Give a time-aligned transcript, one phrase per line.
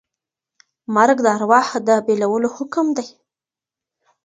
[0.95, 3.07] مرګ د ارواح د بېلولو حکم دی.